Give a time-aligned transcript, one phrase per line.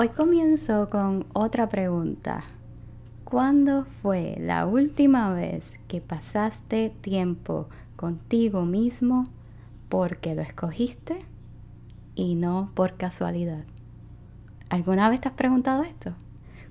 [0.00, 2.44] Hoy comienzo con otra pregunta.
[3.24, 9.26] ¿Cuándo fue la última vez que pasaste tiempo contigo mismo
[9.88, 11.18] porque lo escogiste
[12.14, 13.64] y no por casualidad?
[14.68, 16.12] ¿Alguna vez te has preguntado esto?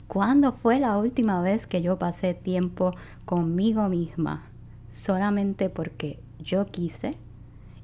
[0.07, 2.94] ¿Cuándo fue la última vez que yo pasé tiempo
[3.25, 4.44] conmigo misma
[4.89, 7.18] solamente porque yo quise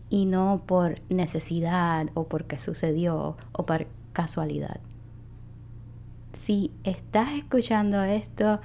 [0.10, 4.80] y no por necesidad o porque sucedió o por casualidad?
[6.34, 8.60] Si estás escuchando esto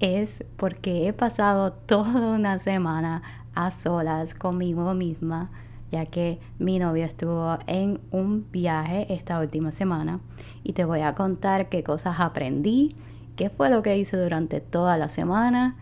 [0.00, 3.22] es porque he pasado toda una semana
[3.54, 5.50] a solas conmigo misma,
[5.90, 10.20] ya que mi novio estuvo en un viaje esta última semana.
[10.64, 12.96] Y te voy a contar qué cosas aprendí,
[13.36, 15.76] qué fue lo que hice durante toda la semana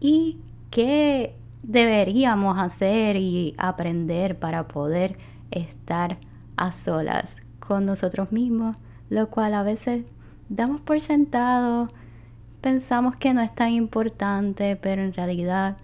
[0.00, 0.38] y
[0.70, 5.18] qué deberíamos hacer y aprender para poder
[5.50, 6.18] estar
[6.56, 8.76] a solas con nosotros mismos,
[9.10, 10.04] lo cual a veces
[10.48, 11.88] damos por sentado,
[12.60, 15.76] pensamos que no es tan importante, pero en realidad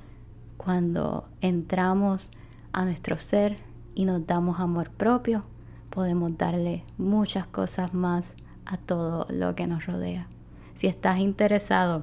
[0.57, 2.31] cuando entramos
[2.73, 3.59] a nuestro ser
[3.95, 5.45] y nos damos amor propio,
[5.91, 10.27] podemos darle muchas cosas más a todo lo que nos rodea.
[10.75, 12.03] Si estás interesado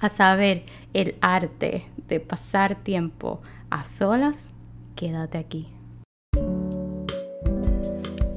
[0.00, 4.48] a saber el arte de pasar tiempo a solas,
[4.96, 5.68] quédate aquí.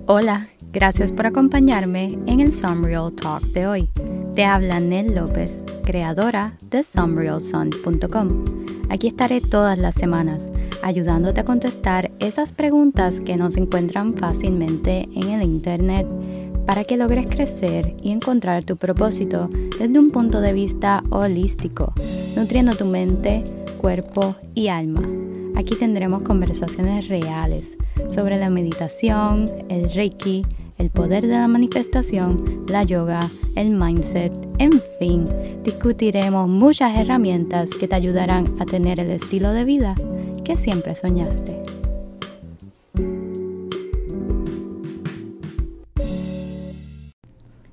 [0.06, 0.48] Hola,
[0.78, 3.90] Gracias por acompañarme en el Sunreal Talk de hoy.
[4.36, 8.46] Te habla Nel López, creadora de sunrealsun.com.
[8.88, 10.52] Aquí estaré todas las semanas
[10.84, 16.06] ayudándote a contestar esas preguntas que no se encuentran fácilmente en el Internet
[16.68, 21.92] para que logres crecer y encontrar tu propósito desde un punto de vista holístico,
[22.36, 23.44] nutriendo tu mente,
[23.82, 25.02] cuerpo y alma.
[25.56, 27.64] Aquí tendremos conversaciones reales
[28.14, 30.46] sobre la meditación, el reiki,
[30.78, 33.20] el poder de la manifestación, la yoga,
[33.56, 35.28] el mindset, en fin,
[35.64, 39.96] discutiremos muchas herramientas que te ayudarán a tener el estilo de vida
[40.44, 41.64] que siempre soñaste.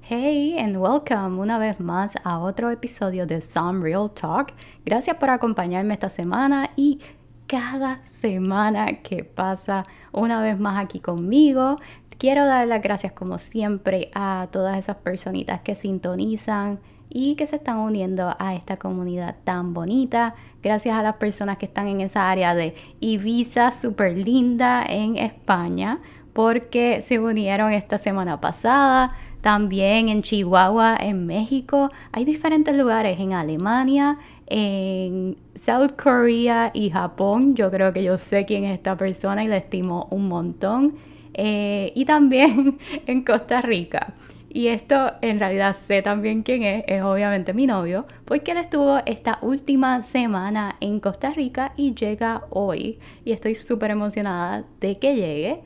[0.07, 4.53] Hey and welcome una vez más a otro episodio de Some Real Talk.
[4.85, 7.01] Gracias por acompañarme esta semana y
[7.47, 11.79] cada semana que pasa una vez más aquí conmigo.
[12.19, 16.79] Quiero dar las gracias como siempre a todas esas personitas que sintonizan
[17.11, 20.35] y que se están uniendo a esta comunidad tan bonita.
[20.63, 26.01] Gracias a las personas que están en esa área de Ibiza súper linda en España
[26.35, 29.13] porque se unieron esta semana pasada.
[29.41, 31.91] También en Chihuahua, en México.
[32.13, 37.55] Hay diferentes lugares en Alemania, en South Korea y Japón.
[37.55, 40.95] Yo creo que yo sé quién es esta persona y la estimo un montón.
[41.35, 44.15] Eh, y también en Costa Rica.
[44.49, 48.99] Y esto en realidad sé también quién es, es obviamente mi novio, porque él estuvo
[49.05, 53.01] esta última semana en Costa Rica y llega hoy.
[53.25, 55.61] Y estoy súper emocionada de que llegue,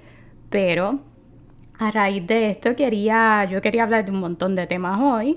[0.49, 1.01] pero
[1.79, 5.37] a raíz de esto quería, yo quería hablar de un montón de temas hoy,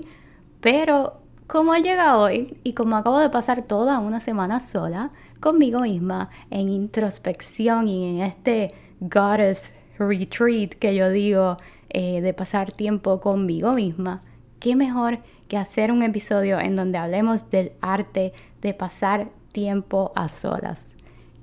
[0.60, 5.10] pero como llega hoy y como acabo de pasar toda una semana sola
[5.40, 11.56] conmigo misma en introspección y en este goddess retreat que yo digo
[11.90, 14.22] eh, de pasar tiempo conmigo misma,
[14.60, 20.28] qué mejor que hacer un episodio en donde hablemos del arte de pasar tiempo a
[20.28, 20.86] solas.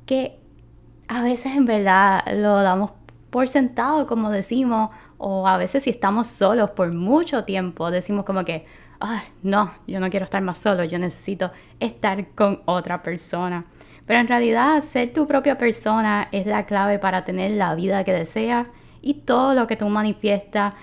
[0.05, 0.39] Que
[1.07, 2.91] a veces en verdad lo damos
[3.29, 8.43] por sentado, como decimos, o a veces si estamos solos por mucho tiempo, decimos como
[8.45, 8.65] que,
[8.99, 13.65] ay, no, yo no quiero estar más solo, yo necesito estar con otra persona.
[14.09, 18.11] Pero en realidad ser tu propia persona es la clave para tener la vida que
[18.11, 18.65] deseas
[19.03, 20.73] y todo lo que tú manifiestas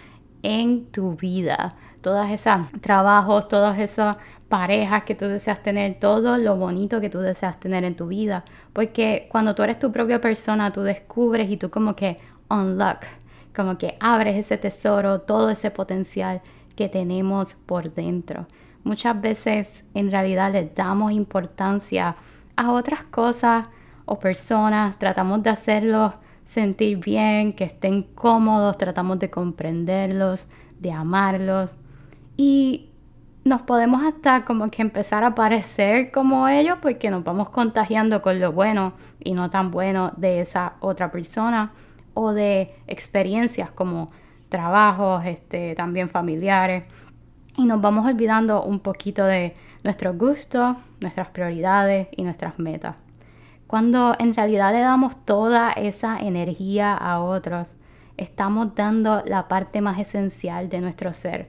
[0.44, 1.75] en tu vida.
[2.03, 7.19] Todas esos trabajos, todas esas parejas que tú deseas tener, todo lo bonito que tú
[7.19, 8.44] deseas tener en tu vida.
[8.72, 13.06] Porque cuando tú eres tu propia persona, tú descubres y tú como que unlock,
[13.56, 16.42] como que abres ese tesoro, todo ese potencial
[16.76, 18.47] que tenemos por dentro.
[18.84, 22.15] Muchas veces en realidad le damos importancia
[22.56, 23.68] a otras cosas
[24.04, 26.12] o personas, tratamos de hacerlos
[26.47, 30.47] sentir bien, que estén cómodos, tratamos de comprenderlos,
[30.78, 31.76] de amarlos.
[32.36, 32.91] Y
[33.44, 38.41] nos podemos hasta como que empezar a parecer como ellos porque nos vamos contagiando con
[38.41, 41.72] lo bueno y no tan bueno de esa otra persona
[42.14, 44.10] o de experiencias como
[44.48, 46.86] trabajos, este, también familiares.
[47.56, 52.97] Y nos vamos olvidando un poquito de nuestros gustos, nuestras prioridades y nuestras metas.
[53.66, 57.75] Cuando en realidad le damos toda esa energía a otros,
[58.16, 61.48] estamos dando la parte más esencial de nuestro ser.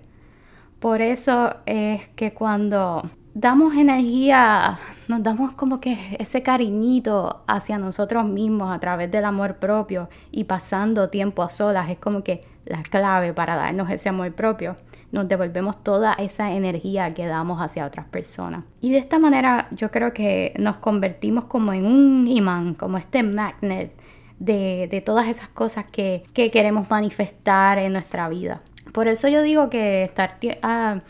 [0.80, 8.26] Por eso es que cuando damos energía, nos damos como que ese cariñito hacia nosotros
[8.26, 12.82] mismos a través del amor propio y pasando tiempo a solas, es como que la
[12.82, 14.76] clave para darnos ese amor propio.
[15.12, 18.64] Nos devolvemos toda esa energía que damos hacia otras personas.
[18.82, 23.24] Y de esta manera yo creo que nos convertimos como en un imán, como este
[23.24, 23.94] magnet
[24.40, 28.62] de, todas esas cosas que, queremos manifestar en nuestra vida.
[28.94, 31.02] Por eso yo digo que estar a,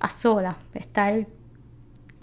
[0.00, 1.26] a solas, estar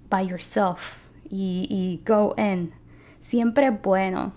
[0.10, 0.98] by yourself
[1.30, 2.72] y, y go in,
[3.20, 4.34] siempre es bueno.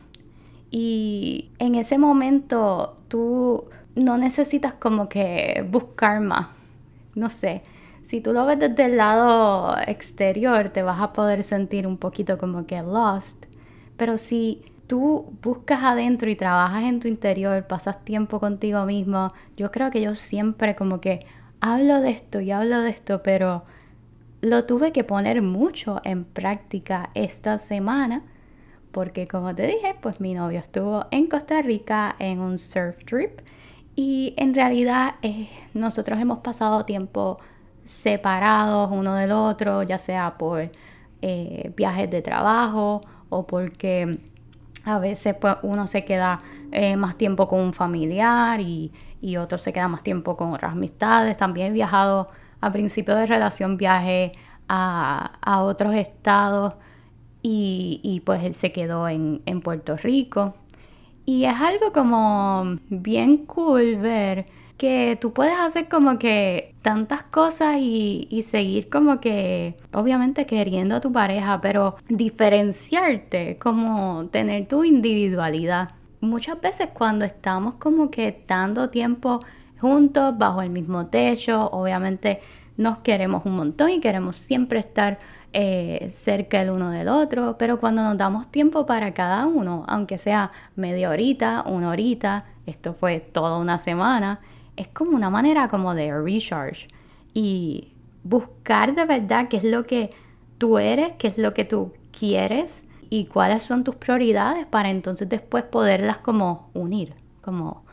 [0.70, 6.48] Y en ese momento tú no necesitas como que buscar más.
[7.14, 7.62] No sé,
[8.02, 12.38] si tú lo ves desde el lado exterior te vas a poder sentir un poquito
[12.38, 13.46] como que lost.
[13.96, 19.70] Pero si tú buscas adentro y trabajas en tu interior, pasas tiempo contigo mismo, yo
[19.70, 21.20] creo que yo siempre como que
[21.60, 23.64] hablo de esto y hablo de esto, pero
[24.40, 28.22] lo tuve que poner mucho en práctica esta semana
[28.94, 33.40] porque como te dije, pues mi novio estuvo en Costa Rica en un surf trip
[33.96, 37.38] y en realidad eh, nosotros hemos pasado tiempo
[37.84, 40.70] separados uno del otro, ya sea por
[41.22, 44.18] eh, viajes de trabajo o porque
[44.84, 46.38] a veces pues, uno se queda
[46.72, 50.72] eh, más tiempo con un familiar y, y, otro se queda más tiempo con otras
[50.72, 51.36] amistades.
[51.36, 52.28] También he viajado
[52.60, 54.32] a principio de relación, viaje
[54.68, 56.74] a, otros estados
[57.42, 60.54] y, y, pues él se quedó en, en Puerto Rico.
[61.26, 67.76] Y es algo como bien cool ver que tú puedes hacer como que tantas cosas
[67.78, 75.92] y, seguir como que, obviamente queriendo a tu pareja, pero diferenciarte, como tener tu individualidad.
[76.20, 79.40] Muchas veces cuando estamos como que dando tiempo
[79.80, 82.40] juntos, bajo el mismo techo, obviamente
[82.76, 85.18] nos queremos un montón y queremos siempre estar
[85.56, 90.18] eh, cerca el uno del otro, pero cuando nos damos tiempo para cada uno, aunque
[90.18, 94.40] sea media horita, una horita, esto fue toda una semana,
[94.76, 96.88] es como una manera como de recharge
[97.32, 97.92] y
[98.24, 100.10] buscar de verdad qué es lo que
[100.58, 105.28] tú eres, qué es lo que tú quieres y cuáles son tus prioridades para entonces
[105.28, 107.84] después poderlas como unir, como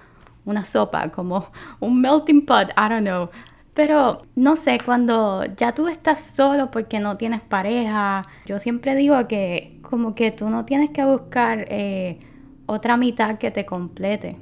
[0.45, 1.45] una sopa, como
[1.79, 3.29] un melting pot, I don't know.
[3.73, 9.27] Pero no sé, cuando ya tú estás solo porque no tienes pareja, yo siempre digo
[9.27, 12.19] que como que tú no tienes que buscar eh,
[12.65, 14.37] otra mitad que te complete.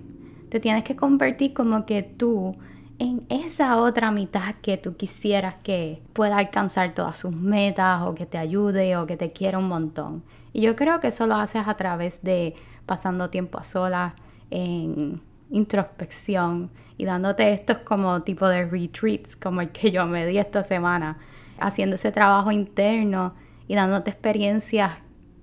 [0.49, 2.55] Te tienes que convertir como que tú
[2.97, 8.25] en esa otra mitad que tú quisieras que pueda alcanzar todas sus metas o que
[8.25, 10.23] te ayude o que te quiera un montón.
[10.53, 12.55] Y yo creo que eso lo haces a través de
[12.85, 14.13] pasando tiempo a solas,
[14.49, 20.37] en introspección y dándote estos como tipo de retreats como el que yo me di
[20.37, 21.17] esta semana,
[21.59, 23.33] haciendo ese trabajo interno
[23.67, 24.97] y dándote experiencias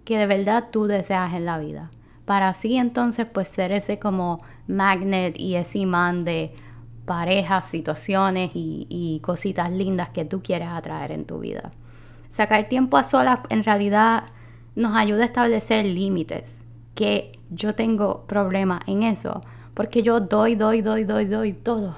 [0.05, 1.91] que de verdad tú deseas en la vida.
[2.25, 6.55] Para así entonces pues ser ese como magnet y ese imán de
[7.05, 11.71] parejas, situaciones y, y cositas lindas que tú quieres atraer en tu vida.
[12.31, 14.25] Sacar tiempo a solas en realidad
[14.75, 16.63] nos ayuda a establecer límites,
[16.95, 19.41] que yo tengo problema en eso
[19.77, 21.95] porque yo doy, doy, doy, doy, doy todo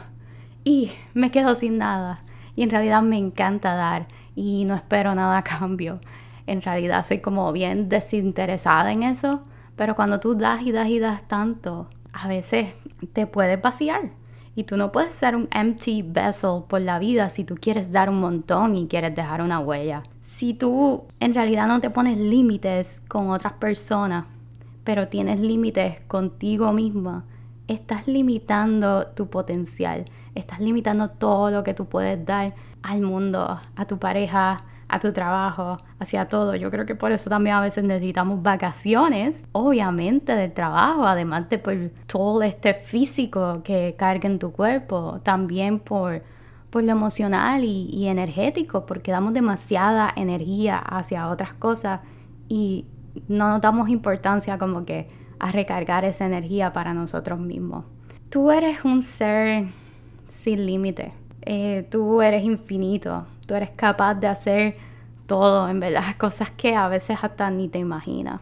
[0.64, 2.25] y me quedo sin nada.
[2.56, 6.00] Y en realidad me encanta dar y no espero nada a cambio.
[6.49, 9.44] En realidad soy como bien desinteresada en eso,
[9.76, 12.75] pero cuando tú das y das y das tanto, a veces
[13.12, 14.11] te puedes vaciar.
[14.56, 18.11] Y tú no puedes ser un empty vessel por la vida si tú quieres dar
[18.11, 20.02] un montón y quieres dejar una huella.
[20.20, 24.25] Si tú en realidad no te pones límites con otras personas,
[24.82, 27.25] pero tienes límites contigo misma,
[27.68, 33.84] estás limitando tu potencial, estás limitando todo lo que tú puedes dar al mundo, a
[33.87, 36.54] tu pareja, a tu trabajo, hacia todo.
[36.56, 41.58] Yo creo que por eso también a veces necesitamos vacaciones, obviamente del trabajo, además de
[41.58, 41.75] por
[42.06, 46.22] todo este físico que carga en tu cuerpo, también por,
[46.70, 52.00] por lo emocional y, y energético, porque damos demasiada energía hacia otras cosas
[52.48, 52.87] y
[53.28, 55.08] no nos damos importancia como que
[55.38, 57.85] a recargar esa energía para nosotros mismos.
[58.30, 59.66] Tú eres un ser
[60.26, 64.76] sin límite, eh, tú eres infinito, tú eres capaz de hacer
[65.26, 68.40] todo, en verdad, cosas que a veces hasta ni te imaginas.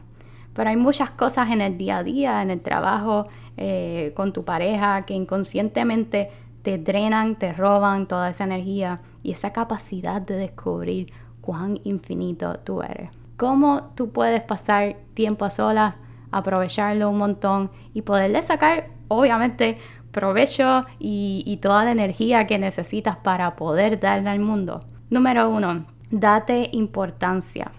[0.55, 4.45] Pero hay muchas cosas en el día a día, en el trabajo, eh, con tu
[4.45, 6.31] pareja, que inconscientemente
[6.62, 12.83] te drenan, te roban toda esa energía y esa capacidad de descubrir cuán infinito tú
[12.83, 13.11] eres.
[13.37, 15.95] ¿Cómo tú puedes pasar tiempo a solas
[16.30, 19.78] aprovecharlo un montón y poderle sacar, obviamente,
[20.12, 24.85] provecho y, toda la energía que necesitas para poder darle al mundo.
[25.11, 27.71] Número uno, date importancia.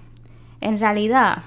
[0.62, 1.44] En realidad,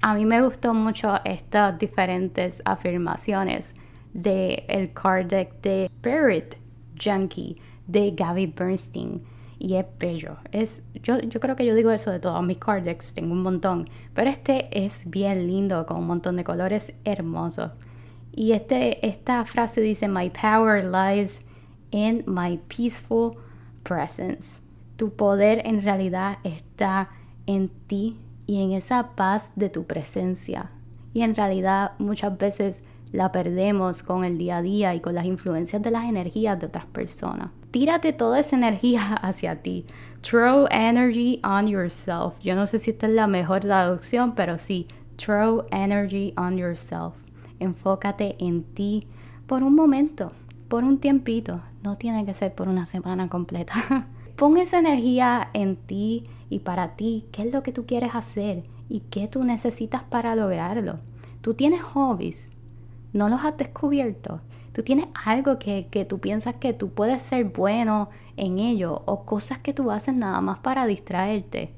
[0.00, 3.74] a mí me gustó mucho estas diferentes afirmaciones
[4.12, 6.54] de el card deck de Spirit
[7.02, 9.22] Junkie de Gabby Bernstein
[9.58, 10.36] y es bello.
[10.52, 13.42] Es, yo, yo creo que yo digo eso de todos mis card decks, tengo un
[13.42, 17.70] montón, pero este es bien lindo con un montón de colores hermosos.
[18.32, 21.40] Y este, esta frase dice, My power lies
[21.90, 23.36] in my peaceful
[23.84, 24.58] presence.
[24.96, 27.10] Tu poder en realidad está
[27.46, 30.70] en ti y en esa paz de tu presencia.
[31.12, 32.82] Y en realidad muchas veces
[33.12, 36.66] la perdemos con el día a día y con las influencias de las energías de
[36.66, 37.50] otras personas.
[37.74, 39.84] Tírate toda esa energía hacia ti.
[40.22, 42.34] Throw energy on yourself.
[42.40, 47.14] Yo no sé si esta es la mejor traducción, pero sí, throw energy on yourself.
[47.58, 49.08] Enfócate en ti
[49.48, 50.30] por un momento,
[50.68, 51.62] por un tiempito.
[51.82, 53.74] No tiene que ser por una semana completa.
[54.36, 58.62] Pon esa energía en ti y para ti, qué es lo que tú quieres hacer
[58.88, 61.00] y qué tú necesitas para lograrlo.
[61.40, 62.52] Tú tienes hobbies,
[63.12, 64.42] no los has descubierto.
[64.74, 69.24] Tú tienes algo que, que tú piensas que tú puedes ser bueno en ello o
[69.24, 71.72] cosas que tú haces nada más para distraerte.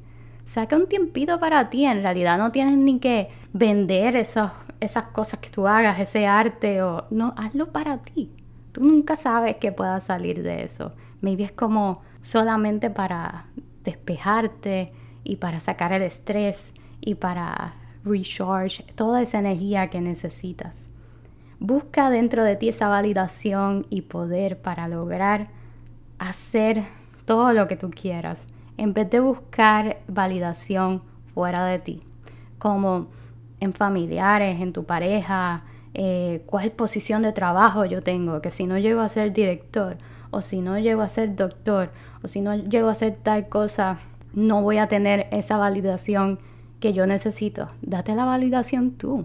[0.46, 4.50] Saca un tiempito para ti, en realidad no tienes ni que vender esos,
[4.80, 8.30] esas cosas que tú hagas, ese arte o no, hazlo para ti.
[8.72, 10.92] Tú nunca sabes qué pueda salir de eso.
[11.20, 13.44] Maybe es como solamente para
[13.84, 16.72] despejarte y para sacar el estrés
[17.02, 17.74] y para
[18.04, 20.85] recharge toda esa energía que necesitas.
[21.58, 25.48] Busca dentro de ti esa validación y poder para lograr
[26.18, 26.84] hacer
[27.24, 28.46] todo lo que tú quieras,
[28.76, 31.02] en vez de buscar validación
[31.34, 32.02] fuera de ti,
[32.58, 33.08] como
[33.60, 38.78] en familiares, en tu pareja, eh, cuál posición de trabajo yo tengo, que si no
[38.78, 39.96] llego a ser director,
[40.30, 41.90] o si no llego a ser doctor,
[42.22, 43.98] o si no llego a ser tal cosa,
[44.34, 46.38] no voy a tener esa validación
[46.80, 47.68] que yo necesito.
[47.80, 49.24] Date la validación tú.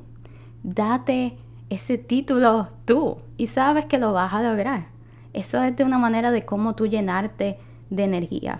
[0.63, 1.37] Date
[1.71, 4.87] ese título tú y sabes que lo vas a lograr.
[5.31, 7.59] Eso es de una manera de cómo tú llenarte
[7.89, 8.59] de energía.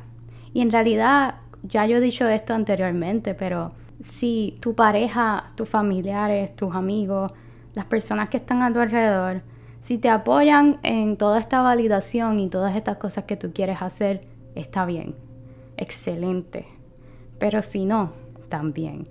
[0.54, 6.56] Y en realidad, ya yo he dicho esto anteriormente, pero si tu pareja, tus familiares,
[6.56, 7.34] tus amigos,
[7.76, 9.42] las personas que están a tu alrededor,
[9.82, 14.26] si te apoyan en toda esta validación y todas estas cosas que tú quieres hacer,
[14.56, 15.16] está bien,
[15.76, 16.66] excelente.
[17.40, 18.14] Pero si no,
[18.48, 19.10] también.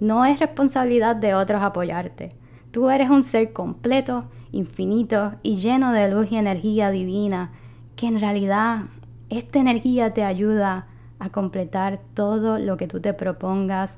[0.00, 2.42] No es responsabilidad de otros apoyarte.
[2.74, 7.52] Tú eres un ser completo, infinito y lleno de luz y energía divina,
[7.94, 8.86] que en realidad
[9.30, 10.88] esta energía te ayuda
[11.20, 13.94] a completar todo lo que tú te propongas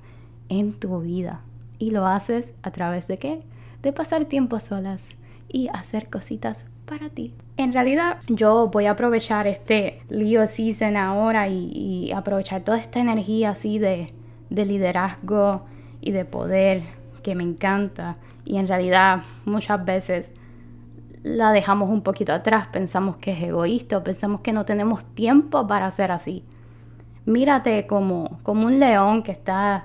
[0.50, 1.40] en tu vida.
[1.78, 3.45] Y lo haces a través de qué?
[3.80, 5.09] De pasar tiempo solas
[5.49, 7.33] y hacer cositas para ti.
[7.56, 13.52] En realidad yo voy a aprovechar este Leo Season ahora y, aprovechar toda esta energía
[13.52, 14.12] así de,
[14.50, 15.64] de liderazgo
[16.02, 16.83] y de poder
[17.26, 18.14] que me encanta
[18.45, 20.33] y en realidad muchas veces
[21.25, 25.87] la dejamos un poquito atrás, pensamos que es egoísta, pensamos que no tenemos tiempo para
[25.87, 26.45] hacer así.
[27.25, 29.83] Mírate como, como un león que está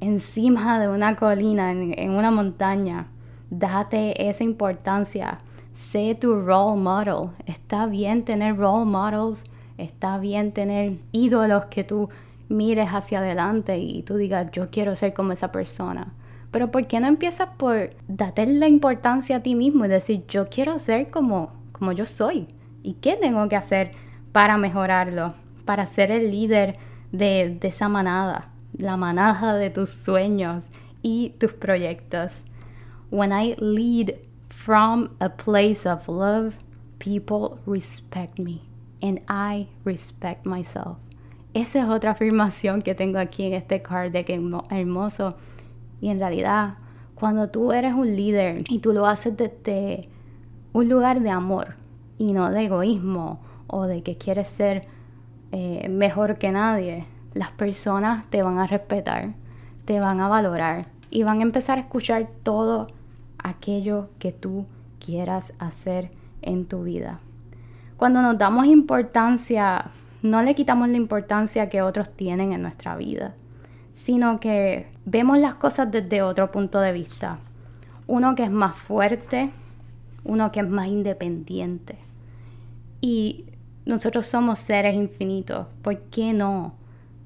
[0.00, 3.06] encima de una colina, en una montaña,
[3.50, 5.38] date esa importancia,
[5.72, 7.30] sé tu role model.
[7.46, 9.44] Está bien tener role models,
[9.76, 12.08] está bien tener ídolos que tú
[12.48, 16.14] mires hacia adelante y tú digas, yo quiero ser como esa persona.
[16.50, 20.48] Pero ¿por qué no empiezas por darte la importancia a ti mismo y decir, yo
[20.48, 22.48] quiero ser como, como yo soy?
[22.82, 23.92] ¿Y qué tengo que hacer
[24.32, 25.34] para mejorarlo?
[25.64, 26.78] Para ser el líder
[27.12, 30.64] de, de esa manada, la manada de tus sueños
[31.02, 32.42] y tus proyectos.
[33.10, 34.14] When I lead
[34.48, 36.54] from a place of love,
[36.98, 38.62] people respect me
[39.02, 40.98] and I respect myself.
[41.54, 45.36] Esa es otra afirmación que tengo aquí en este card de que hermoso.
[46.00, 46.74] Y en realidad,
[47.14, 50.08] cuando tú eres un líder y tú lo haces desde
[50.72, 51.74] un lugar de amor
[52.18, 54.86] y no de egoísmo o de que quieres ser
[55.52, 59.34] eh, mejor que nadie, las personas te van a respetar,
[59.84, 62.88] te van a valorar y van a empezar a escuchar todo
[63.38, 64.66] aquello que tú
[64.98, 66.10] quieras hacer
[66.42, 67.20] en tu vida.
[67.96, 69.90] Cuando nos damos importancia,
[70.22, 73.34] no le quitamos la importancia que otros tienen en nuestra vida,
[73.92, 77.38] sino que vemos las cosas desde otro punto de vista.
[78.06, 79.50] Uno que es más fuerte,
[80.24, 81.98] uno que es más independiente.
[83.00, 83.46] Y
[83.86, 85.66] nosotros somos seres infinitos.
[85.82, 86.74] ¿Por qué no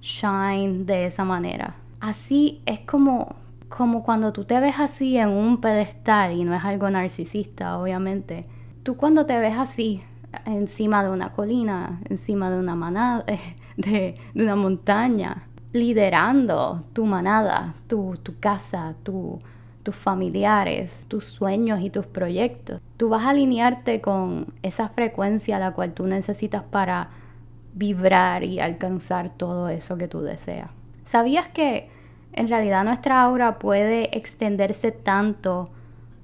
[0.01, 1.77] shine de esa manera?
[2.01, 3.37] Así es como
[3.77, 8.45] como cuando tú te ves así en un pedestal, y no es algo narcisista, obviamente,
[8.83, 10.03] tú cuando te ves así,
[10.45, 13.25] encima de una colina, encima de una manada,
[13.77, 19.39] de, una montaña, liderando tu manada, tu, tu casa, tu,
[19.83, 22.81] tus familiares, tus sueños y tus proyectos.
[22.97, 27.11] Tú vas a alinearte con esa frecuencia a la cual tú necesitas para
[27.75, 30.71] vibrar y alcanzar todo eso que tú deseas.
[31.05, 31.89] ¿Sabías que
[32.33, 35.71] en realidad nuestra aura puede extenderse tanto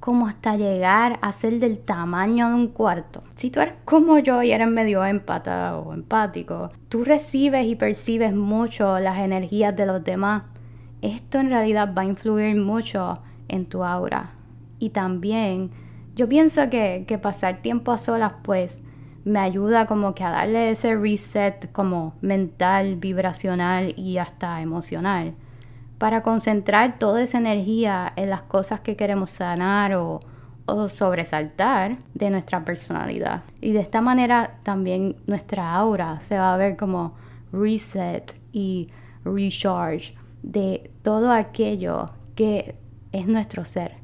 [0.08, 3.22] como hasta llegar a ser del tamaño de un cuarto.
[3.36, 8.34] Si tú eres como yo y eres medio empata o empático, tú recibes y percibes
[8.34, 10.44] mucho las energías de los demás.
[11.02, 14.30] Esto en realidad va a influir mucho en tu aura.
[14.78, 15.72] Y también
[16.16, 18.78] yo pienso que, que pasar tiempo a solas pues
[19.26, 25.34] me ayuda como que a darle ese reset como mental, vibracional y hasta emocional
[25.98, 30.20] para concentrar toda esa energía en las cosas que queremos sanar o,
[30.90, 33.42] sobresaltar de nuestra personalidad.
[33.62, 37.14] Y de esta manera también nuestra aura se va a ver como
[37.52, 38.88] reset y
[39.24, 42.74] recharge de todo aquello que
[43.12, 43.94] es nuestro ser,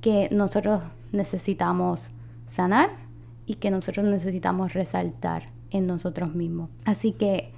[0.00, 0.82] que nosotros
[1.12, 2.12] necesitamos
[2.46, 2.90] sanar
[3.44, 6.70] y que nosotros necesitamos resaltar en nosotros mismos.
[6.86, 7.52] Así que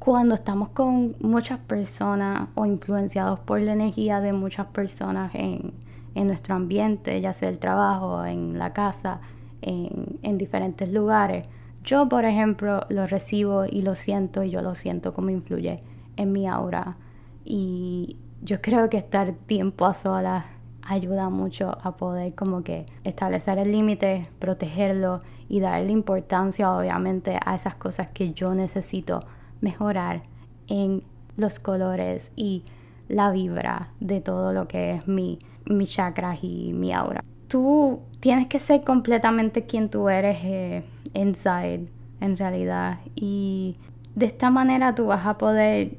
[0.00, 5.74] cuando estamos con muchas personas o influenciados por la energía de muchas personas en,
[6.14, 9.20] nuestro ambiente, ya sea el trabajo, en la casa,
[9.60, 11.46] en, en, diferentes lugares,
[11.84, 15.82] yo por ejemplo lo recibo y lo siento y yo lo siento como influye
[16.16, 16.96] en mi aura.
[17.44, 20.46] Y yo creo que estar tiempo a solas
[20.82, 27.54] ayuda mucho a poder como que establecer el límite, protegerlo y darle importancia obviamente a
[27.54, 29.20] esas cosas que yo necesito
[29.60, 30.22] mejorar
[30.68, 31.02] en
[31.36, 32.64] los colores y
[33.08, 37.24] la vibra de todo lo que es mi, mi chakras y mi aura.
[37.48, 41.88] Tú tienes que ser completamente quien tú eres eh, inside,
[42.20, 42.98] en realidad.
[43.16, 43.76] Y
[44.14, 45.96] de esta manera tú vas a poder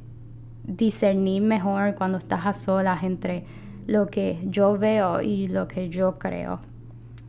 [0.63, 3.43] discernir mejor cuando estás a solas entre
[3.87, 6.61] lo que yo veo y lo que yo creo.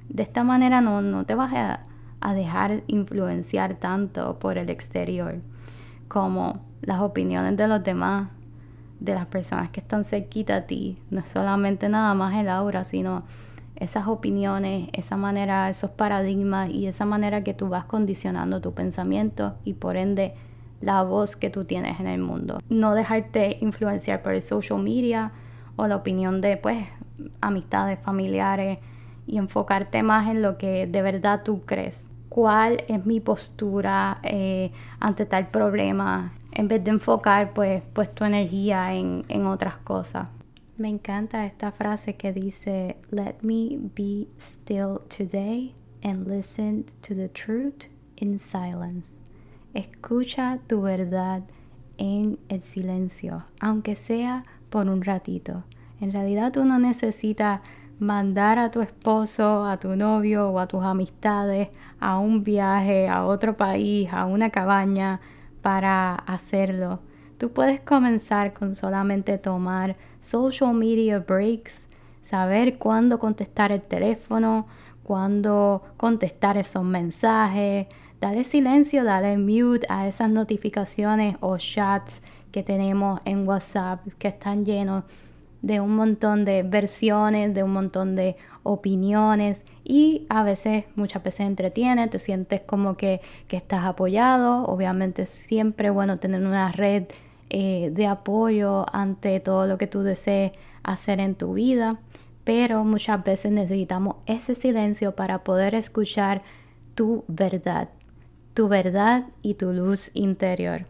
[0.09, 1.81] De esta manera no, no te vas a,
[2.21, 5.41] a dejar influenciar tanto por el exterior
[6.13, 8.29] como las opiniones de los demás,
[9.01, 10.99] de las personas que están cerquita a ti.
[11.09, 13.23] No es solamente nada más el aura, sino
[13.77, 19.55] esas opiniones, esa manera, esos paradigmas y esa manera que tú vas condicionando tu pensamiento
[19.65, 20.35] y por ende
[20.83, 22.59] la voz que tú tienes en el mundo.
[22.69, 25.33] No dejarte influenciar por el social media
[25.77, 26.87] o la opinión de pues
[27.41, 28.81] amistades, familiares
[29.27, 34.73] y enfocarte más en lo que de verdad tú crees cuál es mi postura eh,
[35.01, 40.31] ante tal problema, en vez de enfocar pues, pues tu energía en, en otras cosas.
[40.79, 47.29] Me encanta esta frase que dice, Let me be still today and listen to the
[47.29, 47.85] truth
[48.17, 49.19] in silence.
[49.75, 51.43] Escucha tu verdad
[51.99, 55.65] en el silencio, aunque sea por un ratito.
[56.01, 57.61] En realidad tú no necesitas
[57.99, 61.69] mandar a tu esposo, a tu novio o a tus amistades
[62.03, 65.21] a un viaje, a otro país, a una cabaña
[65.63, 66.99] para hacerlo.
[67.39, 71.87] Tú puedes comenzar con solamente tomar social media breaks,
[72.23, 74.67] saber cuándo contestar el teléfono,
[75.05, 77.87] cuándo contestar esos mensajes,
[78.21, 84.65] darle silencio, darle mute a esas notificaciones o chats que tenemos en WhatsApp que están
[84.65, 85.05] llenos
[85.63, 91.47] de un montón de versiones, de un montón de opiniones y a veces, muchas veces
[91.47, 94.65] entretiene, te sientes como que, estás apoyado.
[94.65, 97.05] Obviamente siempre bueno tener una red
[97.51, 101.99] eh, de apoyo ante todo lo que tú desees hacer en tu vida,
[102.45, 106.43] pero muchas veces necesitamos ese silencio para poder escuchar
[106.95, 107.89] tu verdad,
[108.55, 110.87] tu verdad y tu luz interior.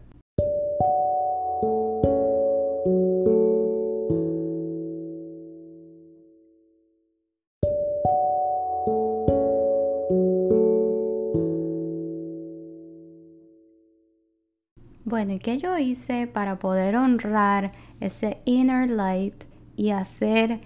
[15.13, 19.43] Bueno, ¿y qué yo hice para poder honrar ese inner light
[19.77, 20.61] y hacer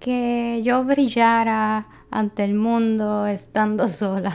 [0.00, 4.32] que yo brillara ante el mundo estando sola?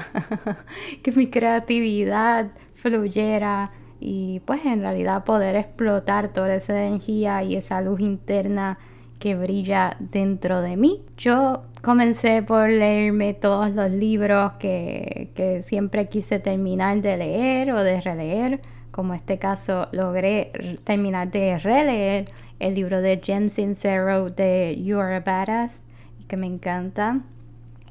[1.02, 7.82] que mi creatividad fluyera y pues en realidad poder explotar toda esa energía y esa
[7.82, 8.78] luz interna
[9.18, 11.02] que brilla dentro de mí.
[11.18, 17.82] Yo comencé por leerme todos los libros que, que siempre quise terminar de leer o
[17.82, 18.62] de releer
[18.98, 22.26] como este caso, logré terminar de releer
[22.58, 25.84] el libro de Jen Sincero de You Are a Badass,
[26.28, 27.22] que me encanta.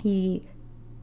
[0.03, 0.43] Y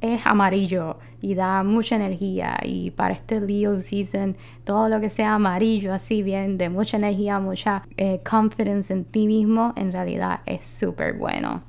[0.01, 4.35] es amarillo y da mucha energía y para este Leo season
[4.65, 9.25] todo lo que sea amarillo así bien de mucha energía mucha eh, confidence en ti
[9.25, 11.63] mismo en realidad es súper bueno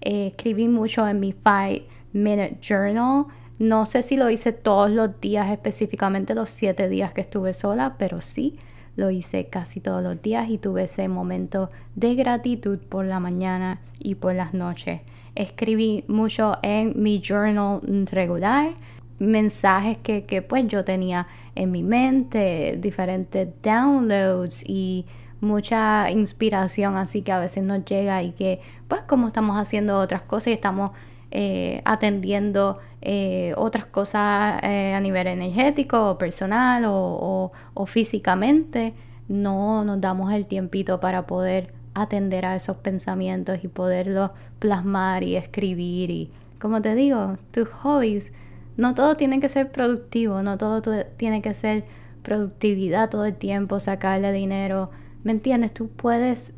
[0.00, 3.24] eh, escribí mucho en mi 5 minute journal
[3.60, 7.96] no sé si lo hice todos los días específicamente los 7 días que estuve sola
[7.98, 8.58] pero sí
[8.96, 13.80] lo hice casi todos los días y tuve ese momento de gratitud por la mañana
[13.98, 15.02] y por las noches.
[15.34, 18.72] Escribí mucho en mi journal regular,
[19.18, 25.06] mensajes que, que pues yo tenía en mi mente, diferentes downloads y
[25.40, 30.22] mucha inspiración así que a veces nos llega y que pues como estamos haciendo otras
[30.22, 30.90] cosas y estamos
[31.30, 38.94] eh, atendiendo eh, otras cosas eh, a nivel energético o personal o, o, físicamente,
[39.28, 45.36] no nos damos el tiempito para poder atender a esos pensamientos y poderlos plasmar y
[45.36, 48.32] escribir y como te digo, tus hobbies,
[48.76, 50.82] no todo tiene que ser productivo, no todo
[51.16, 51.84] tiene que ser
[52.22, 54.90] productividad todo el tiempo, sacarle dinero,
[55.24, 55.72] ¿me entiendes?
[55.72, 56.52] Tú puedes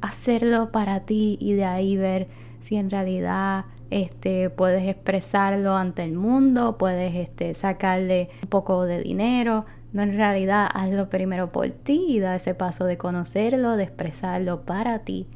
[0.00, 2.28] hacerlo para ti y de ahí ver
[2.60, 9.02] si en realidad este, puedes expresarlo ante el mundo, puedes este, sacarle un poco de
[9.02, 13.84] dinero, no, en realidad hazlo primero por ti y da ese paso de conocerlo, de
[13.84, 15.26] expresarlo para ti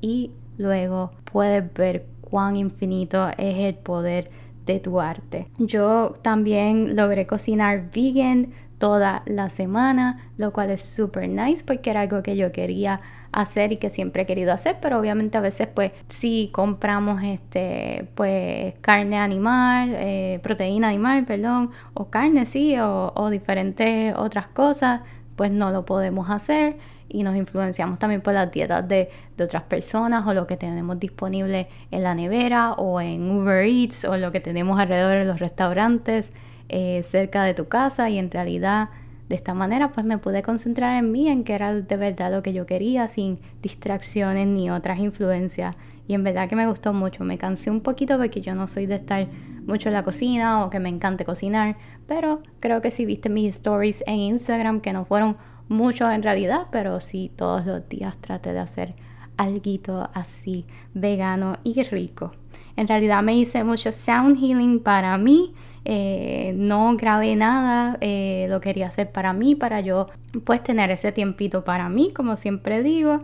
[0.00, 4.30] y luego puedes ver cuán infinito es el poder
[4.66, 5.48] de tu arte.
[5.58, 12.02] Yo también logré cocinar vegan toda la semana, lo cual es súper nice porque era
[12.02, 13.00] algo que yo quería
[13.34, 18.08] hacer y que siempre he querido hacer, pero obviamente a veces pues si compramos este
[18.14, 25.00] pues carne animal, eh, proteína animal, perdón, o carne sí, o, o diferentes otras cosas,
[25.36, 26.76] pues no lo podemos hacer
[27.08, 30.98] y nos influenciamos también por las dietas de, de, otras personas o lo que tenemos
[30.98, 35.38] disponible en la nevera o en Uber Eats o lo que tenemos alrededor de los
[35.38, 36.30] restaurantes
[36.68, 38.88] eh, cerca de tu casa y en realidad
[39.28, 42.42] de esta manera pues me pude concentrar en mí, en que era de verdad lo
[42.42, 45.76] que yo quería, sin distracciones ni otras influencias.
[46.06, 48.86] Y en verdad que me gustó mucho, me cansé un poquito porque yo no soy
[48.86, 49.26] de estar
[49.66, 53.56] mucho en la cocina o que me encante cocinar, pero creo que si viste mis
[53.56, 58.52] stories en Instagram, que no fueron muchos en realidad, pero sí todos los días traté
[58.52, 58.94] de hacer
[59.36, 62.32] algo así vegano y rico.
[62.76, 65.54] En realidad me hice mucho sound healing para mí
[65.84, 70.08] eh, no grabé nada, eh, lo quería hacer para mí, para yo
[70.44, 73.20] pues tener ese tiempito para mí, como siempre digo,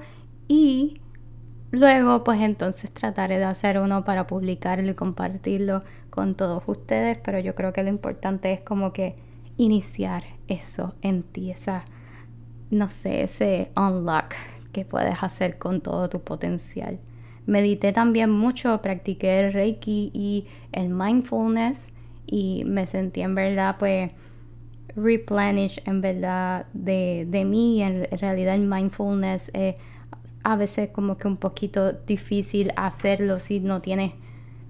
[0.46, 1.00] y
[1.70, 7.38] luego pues entonces trataré de hacer uno para publicarlo y compartirlo con todos ustedes, pero
[7.38, 9.16] yo creo que lo importante es como que
[9.56, 11.84] iniciar eso en ti, esa,
[12.70, 14.34] no sé, ese unlock
[14.72, 16.98] que puedes hacer con todo tu potencial.
[17.46, 21.90] Medité también mucho, practiqué el Reiki y el mindfulness
[22.30, 24.12] y me sentí en verdad pues
[24.94, 27.82] replenish en verdad de, de mí.
[27.82, 29.74] En realidad el mindfulness es
[30.42, 34.12] a veces como que un poquito difícil hacerlo si no tienes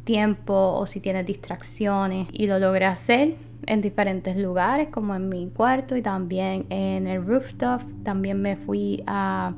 [0.04, 2.28] tiempo o si tienes distracciones.
[2.32, 7.24] Y lo logré hacer en diferentes lugares como en mi cuarto y también en el
[7.24, 7.82] rooftop.
[8.04, 9.52] También me fui a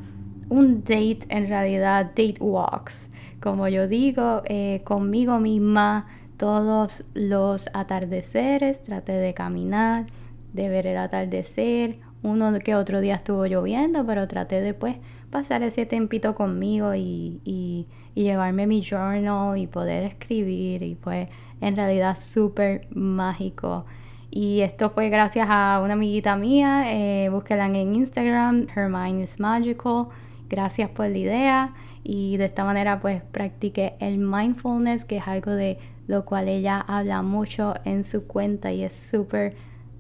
[0.48, 3.08] un date en realidad date walks.
[3.40, 6.06] Como yo digo eh, conmigo misma
[6.42, 10.06] todos los atardeceres, traté de caminar,
[10.52, 11.98] de ver el atardecer.
[12.24, 14.96] Uno que otro día estuvo lloviendo, pero traté de pues,
[15.30, 21.28] pasar ese tempito conmigo y, llevarme mi journal y poder escribir y pues
[21.60, 23.84] en realidad súper mágico.
[24.28, 29.38] Y esto fue gracias a una amiguita mía, eh, búsquela en Instagram, Her Mind is
[29.38, 30.06] Magical.
[30.50, 35.52] Gracias por la idea y de esta manera pues practiqué el mindfulness, que es algo
[35.52, 39.54] de lo cual ella habla mucho en su cuenta y es súper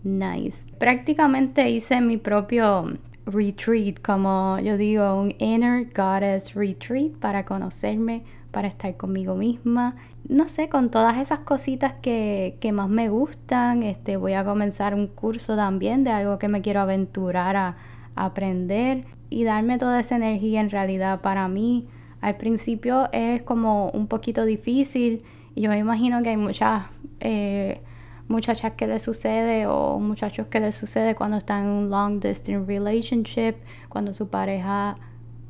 [0.04, 0.64] nice.
[0.78, 8.68] Prácticamente hice mi propio retreat, como yo digo, un inner goddess retreat para conocerme, para
[8.68, 9.96] estar conmigo misma.
[10.28, 13.82] No sé, con todas esas cositas que, que más me gustan.
[13.82, 17.76] Este, voy a comenzar un curso también de algo que me quiero aventurar a,
[18.14, 21.88] a aprender y darme toda esa energía en realidad para mí.
[22.20, 25.22] Al principio es como un poquito difícil
[25.54, 26.86] yo me imagino que hay muchas
[27.20, 27.80] eh,
[28.28, 32.66] muchachas que les sucede o muchachos que les sucede cuando están en un long distance
[32.66, 33.56] relationship,
[33.88, 34.96] cuando su pareja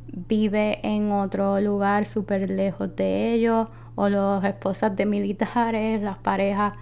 [0.08, 6.74] vive en otro lugar súper lejos de ellos, o las esposas de militares, las parejas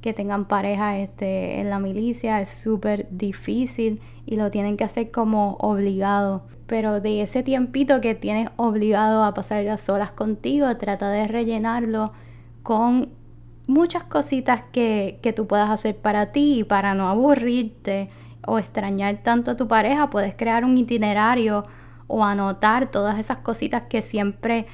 [0.00, 5.10] que tengan pareja este, en la milicia, es súper difícil y lo tienen que hacer
[5.10, 6.44] como obligado.
[6.66, 12.12] Pero de ese tiempito que tienes obligado a pasar las solas contigo, trata de rellenarlo
[12.68, 13.08] con
[13.66, 18.10] muchas cositas que, que tú puedas hacer para ti y para no aburrirte
[18.46, 21.64] o extrañar tanto a tu pareja, puedes crear un itinerario
[22.08, 24.66] o anotar todas esas cositas que siempre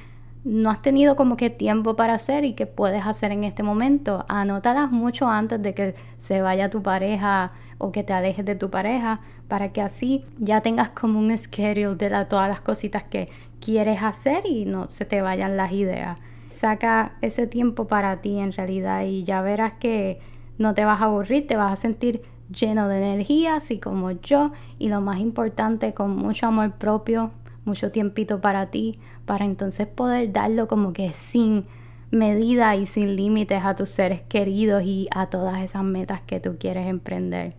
[0.43, 4.25] no has tenido como que tiempo para hacer y que puedes hacer en este momento.
[4.27, 8.69] Anótalas mucho antes de que se vaya tu pareja o que te alejes de tu
[8.69, 13.29] pareja para que así ya tengas como un schedule de todas las cositas que
[13.61, 16.19] quieres hacer y no se te vayan las ideas.
[16.55, 20.19] Saca ese tiempo para ti en realidad y ya verás que
[20.57, 24.51] no te vas a aburrir, te vas a sentir lleno de energía, así como yo,
[24.79, 27.31] y lo más importante, con mucho amor propio,
[27.65, 31.65] mucho tiempito para ti, para entonces poder darlo como que sin
[32.11, 36.57] medida y sin límites a tus seres queridos y a todas esas metas que tú
[36.59, 37.55] quieres emprender.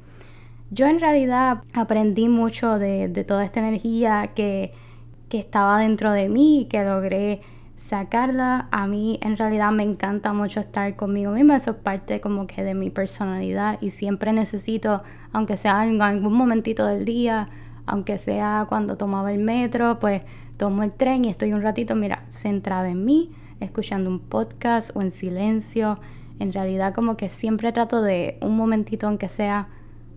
[0.71, 4.73] Yo en realidad aprendí mucho de, toda esta energía que,
[5.29, 7.41] que estaba dentro de mí y que logré
[7.77, 8.69] sacarla.
[8.71, 12.65] A mí en realidad me encanta mucho estar conmigo misma, eso es parte como que
[12.65, 17.49] de mi personalidad y siempre necesito, aunque sea en algún momentito del día,
[17.87, 20.23] aunque sea cuando tomaba el metro, pues
[20.57, 25.03] tomo el tren y estoy un ratito, mira, centrada en mí, escuchando un podcast o
[25.03, 25.99] en silencio.
[26.39, 29.69] En realidad como que siempre trato de un momentito aunque sea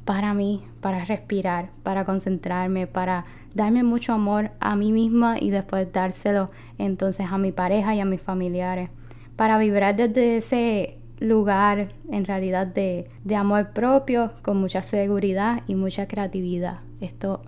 [0.05, 3.25] para mí, para respirar, para concentrarme, para
[3.59, 8.05] darme mucho amor a mí misma y después dárselo entonces a mi pareja y a
[8.05, 8.89] mis familiares.
[9.35, 15.75] Para vibrar desde ese lugar en realidad de, de amor propio, con mucha seguridad y
[15.75, 16.79] mucha creatividad.
[17.01, 17.41] Esto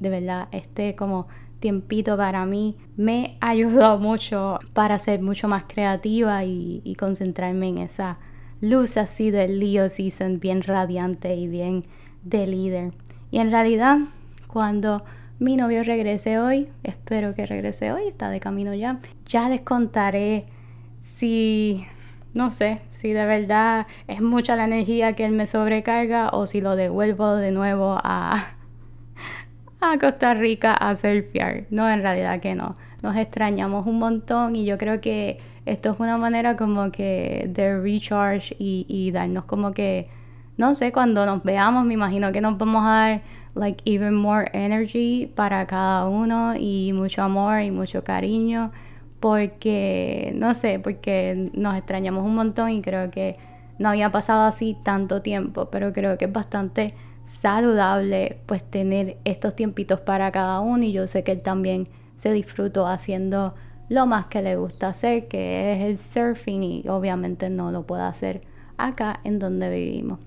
[0.00, 1.26] de verdad, este como
[1.60, 8.18] tiempito para mí me ayudó mucho para ser mucho más creativa y, concentrarme en esa
[8.62, 11.84] luz así del Leo Season, bien radiante y bien
[12.24, 12.92] de líder.
[13.30, 13.98] Y en realidad,
[14.46, 15.04] cuando
[15.38, 20.46] mi novio regrese hoy, espero que regrese hoy, está de camino ya, ya les contaré
[21.00, 21.86] si,
[22.34, 26.60] no sé, si de verdad es mucha la energía que él me sobrecarga o si
[26.60, 28.48] lo devuelvo de nuevo a,
[29.80, 31.64] a Costa Rica a surfear.
[31.70, 32.76] No, en realidad que no.
[33.02, 37.80] Nos extrañamos un montón y yo creo que esto es una manera como que de
[37.80, 40.08] recharge y, y darnos como que
[40.58, 43.22] no sé, cuando nos veamos, me imagino que nos vamos a dar
[43.54, 48.70] like even more energy para cada uno y mucho amor y mucho cariño
[49.20, 53.36] porque no sé, porque nos extrañamos un montón y creo que
[53.78, 59.54] no había pasado así tanto tiempo, pero creo que es bastante saludable pues tener estos
[59.54, 63.54] tiempitos para cada uno y yo sé que él también se disfrutó haciendo
[63.88, 68.02] lo más que le gusta hacer, que es el surfing y obviamente no lo puede
[68.02, 68.42] hacer
[68.76, 70.18] acá en donde vivimos.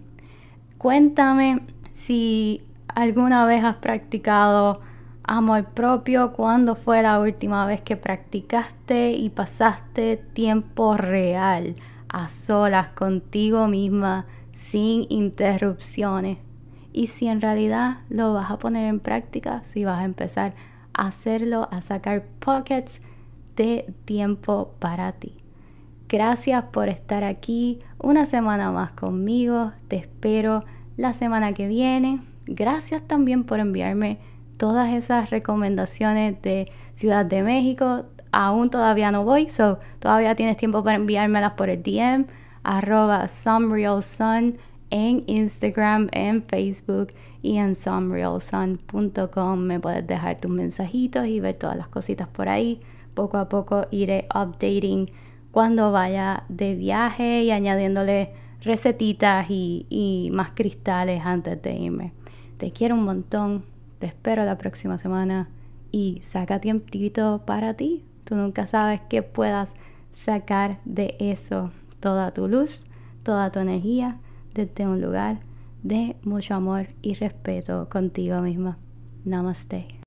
[0.77, 2.63] Cuéntame si
[2.95, 4.81] alguna vez has practicado
[5.23, 11.75] amor propio, cuándo fue la última vez que practicaste y pasaste tiempo real
[12.09, 16.37] a solas contigo misma sin interrupciones.
[16.93, 20.53] Y si en realidad lo vas a poner en práctica, si vas a empezar
[20.93, 23.01] a hacerlo, a sacar pockets
[23.55, 25.37] de tiempo para ti.
[26.09, 29.71] Gracias por estar aquí una semana más conmigo.
[29.87, 30.65] Te espero
[30.97, 32.30] la semana que viene.
[32.47, 34.17] Gracias también por enviarme
[34.57, 38.05] todas esas recomendaciones de Ciudad de México.
[38.31, 42.27] Aún todavía no voy, so todavía tienes tiempo para enviármelas por el DM,
[42.63, 44.57] arroba somerealsun
[44.91, 49.59] en Instagram, en Facebook y en somerealsun.com.
[49.59, 52.81] Me puedes dejar tus mensajitos y ver todas las cositas por ahí.
[53.13, 55.11] Poco a poco iré updating
[55.51, 62.20] cuando vaya de viaje y añadiéndole recetitas y, y más cristales antes de irme.
[62.61, 63.63] Te quiero un montón,
[63.97, 65.49] te espero la próxima semana
[65.91, 68.05] y saca tiempito para ti.
[68.23, 69.73] Tú nunca sabes qué puedas
[70.13, 72.83] sacar de eso toda tu luz,
[73.23, 74.19] toda tu energía
[74.53, 75.39] desde un lugar
[75.81, 78.77] de mucho amor y respeto contigo misma.
[79.25, 80.00] Namaste.